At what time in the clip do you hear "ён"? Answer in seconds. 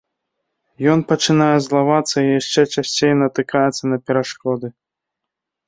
0.93-1.03